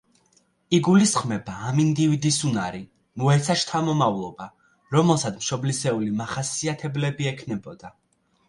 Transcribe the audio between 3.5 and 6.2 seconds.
შთამომავლობა, რომელსაც მშობლისეული